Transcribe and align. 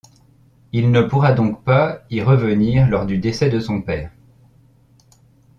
Il 0.71 0.89
ne 0.89 1.03
pourra 1.03 1.31
donc 1.31 1.63
pas 1.63 2.01
y 2.09 2.21
revenir 2.23 2.87
lors 2.89 3.05
du 3.05 3.19
décès 3.19 3.49
de 3.51 3.59
son 3.59 3.83
père. 3.83 4.09